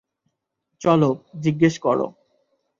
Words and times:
চলো, 0.81 1.09
জিজ্ঞেস 1.41 1.75
কর। 1.79 1.99